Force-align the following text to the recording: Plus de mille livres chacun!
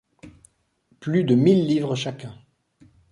Plus 0.99 1.23
de 1.25 1.35
mille 1.35 1.67
livres 1.67 1.93
chacun! 1.95 2.33